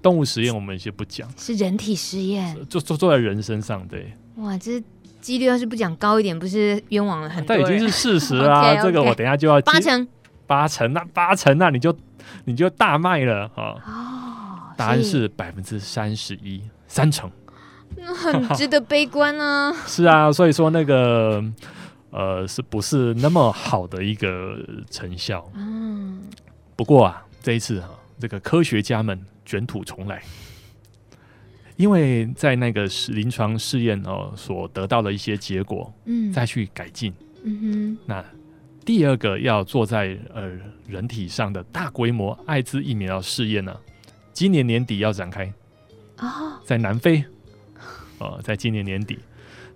[0.00, 1.28] 动物实验我们先不讲。
[1.36, 4.12] 是人体实验，做做做在人身上，对。
[4.36, 4.82] 哇，这
[5.20, 7.56] 几率要是不讲高一点，不是冤枉了很多？
[7.56, 8.62] 但已经是事实啊。
[8.76, 10.08] okay, okay 这个我等一下就要八成，
[10.46, 11.96] 八成那八成那你就
[12.44, 13.74] 你就大卖了啊！
[13.84, 17.30] 哦，答案是百分之三十一，三成。
[18.14, 19.72] 很 值得悲观啊！
[19.86, 21.42] 是啊，所以说那个
[22.10, 24.58] 呃，是不是那么好的一个
[24.90, 25.50] 成效？
[25.54, 26.22] 嗯。
[26.76, 30.22] 不过啊，这一次哈、啊，这个科学家们卷土重来，
[31.76, 37.12] 因为在那个临床试验哦所得到的一些结果，嗯，再去改进。
[37.42, 37.98] 嗯哼。
[38.06, 38.24] 那
[38.84, 40.52] 第二个要做在呃
[40.86, 43.74] 人体上的大规模艾滋疫苗试验呢，
[44.32, 45.52] 今年年底要展开
[46.16, 47.24] 啊，在南非。
[48.18, 49.18] 呃，在今年年底，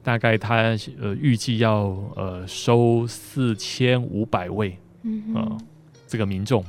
[0.02, 5.58] 大概他呃预计要呃收四千五百位，嗯哼，呃，
[6.06, 6.64] 这个民众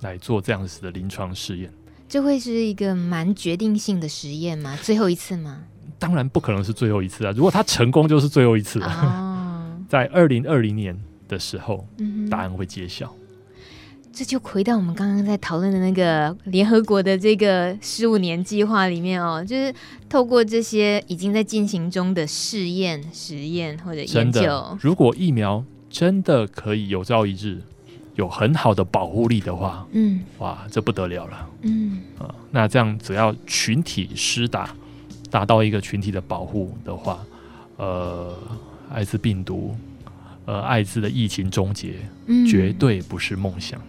[0.00, 1.72] 来做这样子的临床试验。
[2.08, 4.78] 这会是一个蛮决定性的实验吗？
[4.82, 5.62] 最后一次吗？
[5.98, 7.32] 当然不可能是最后一次啊！
[7.32, 8.86] 如果他成功，就是最后一次了。
[8.86, 10.96] 哦， 在二零二零年
[11.26, 13.12] 的时候，嗯，答案会揭晓。
[14.18, 19.72] 这就回到我们刚刚在讨论的那个联合国的这个十五年计划里面哦，就是
[20.08, 27.62] 透过这些已经在进行中的试验、实验或者研究，如果疫苗真的可以有朝一日
[28.16, 32.00] 有很好的保护力的话，嗯，哇，这不得了了，嗯。
[32.18, 34.74] 啊，那这样只要群体施打，
[35.30, 37.24] 达到一个群体的保护的话，
[37.76, 38.36] 呃，
[38.92, 39.76] 艾滋病毒，
[40.44, 41.94] 呃，艾滋的疫情终结，
[42.26, 43.80] 嗯，绝对不是梦想。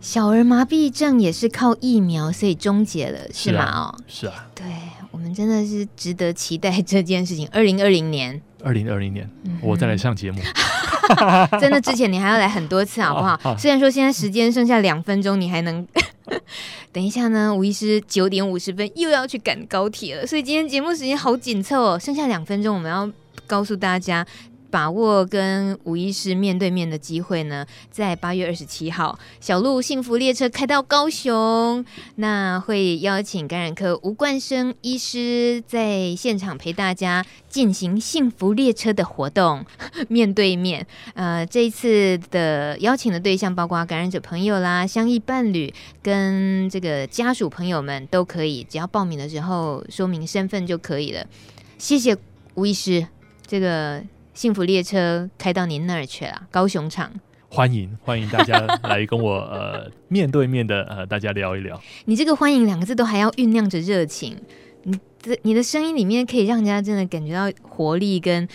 [0.00, 3.92] 小儿麻痹症也是靠疫苗，所以终结了，是吗？
[3.94, 4.64] 哦，是啊，对，
[5.10, 7.46] 我们真的是值得期待这件事情。
[7.52, 10.40] 二零二零年，二零二零年，嗯、我再来上节目。
[11.60, 13.56] 真的，之前你还要来很多次，好不好？
[13.58, 15.86] 虽然说现在时间剩下两分钟，你还能
[16.92, 17.52] 等一下呢。
[17.54, 23.10] 吴医师九点五十分又要去赶高铁了，所以今天节目时间好紧凑哦，剩下两分钟，我们要
[23.46, 24.26] 告诉大家。
[24.70, 31.84] 把握跟吴医师面对面的机会呢，在八月二十七号，小鹿幸福列车开到高雄，
[32.16, 39.64] 那会邀请感染科吴冠生医师在现场陪大家进行幸福列车的活动，
[40.08, 40.86] 面对面。
[41.14, 51.26] 呃，这一次的邀请的对象包括感染者朋友啦、相依伴侣跟这个家属朋友们都可以，只要报名的时候说明身份就可以了。
[51.76, 52.16] 谢谢
[52.54, 53.06] 吴医师。
[53.46, 54.00] 这个
[54.40, 57.12] 幸福列车开到您那儿去了，高雄场。
[57.50, 61.78] 欢迎欢迎大家来跟我呃面对面的呃大家聊一聊。
[62.06, 64.34] 你这个欢迎两个字都还要酝酿着热情，
[64.84, 68.48] 你的你的声音里面可以让人家真的感觉到活力，跟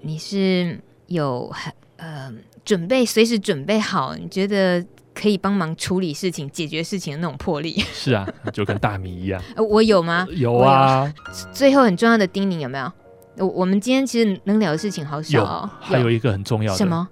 [0.00, 2.32] 你是有很呃
[2.64, 7.78] 准备随时准备好，你觉得可以帮忙处理事情、解决事情的那种魄力。
[7.92, 9.40] 是啊，就跟大米一样。
[9.54, 10.26] 呃，我有吗？
[10.32, 11.14] 有啊。
[11.52, 12.92] 最后很重要的叮咛有没有？
[13.36, 15.70] 我我们今天其实能聊的事情好少哦。
[15.80, 17.08] 有，还有一个很重要的什么？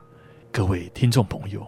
[0.53, 1.67] 各位听众朋友，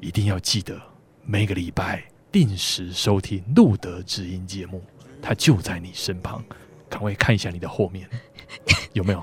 [0.00, 0.80] 一定要记得
[1.24, 4.82] 每个礼拜定时收听《路德知音》节目，
[5.20, 6.42] 它就在你身旁。
[6.88, 8.08] 赶快看一下你的后面，
[8.94, 9.22] 有没有？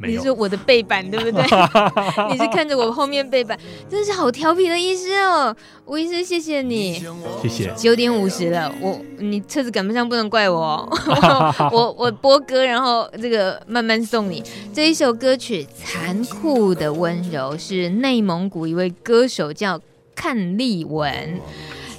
[0.00, 1.42] 你是说我的背板 对不对？
[2.30, 3.58] 你是看着我后面背板，
[3.88, 5.54] 真是好调皮的医师哦，
[5.86, 7.02] 吴医师，谢谢你，
[7.42, 7.72] 谢谢。
[7.76, 19.80] 九点五十了，我你车子赶不上，不能怪我，哦 我我播歌，然后这个慢慢送你这一首歌曲《残酷的温柔》，是内蒙古一位歌手叫
[20.14, 21.40] 看立文。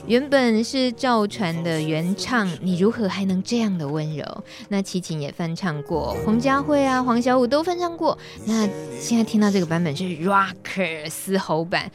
[0.09, 4.25] 原本是赵传的原唱，你如何还能这样的温柔？
[4.69, 8.17] 那齐秦也翻唱过，彭佳慧啊、黄小琥都翻唱过。
[8.45, 8.67] 那
[8.99, 11.91] 现在听到这个版本是 Rocker 嘶吼版，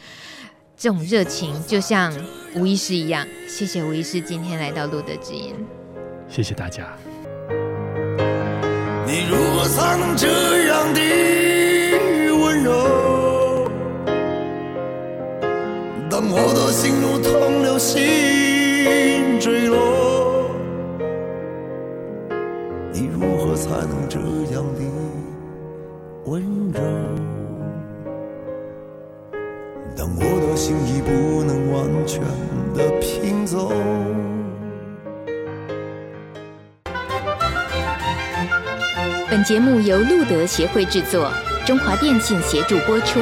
[0.77, 2.15] 这种热情就像
[2.55, 3.27] 吴医师一样。
[3.49, 5.53] 谢谢吴医师今天来到路德之音，
[6.29, 6.97] 谢谢大家。
[9.05, 11.01] 你如何才能这样的
[12.33, 13.14] 温柔？
[16.15, 18.01] 当我的心如同流星
[19.41, 20.49] 坠落，
[22.93, 24.21] 你如何才能这
[24.55, 24.81] 样的
[26.27, 26.41] 温
[26.73, 26.81] 柔？
[29.97, 32.23] 当我的心已不能完全
[32.77, 33.73] 的拼凑。
[39.29, 41.29] 本节目由路德协会制作，
[41.67, 43.19] 中华电信协助播出。